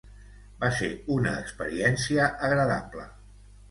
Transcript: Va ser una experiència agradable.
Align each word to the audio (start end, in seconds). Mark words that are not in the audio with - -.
Va 0.63 0.69
ser 0.77 0.89
una 1.17 1.35
experiència 1.43 2.35
agradable. 2.51 3.11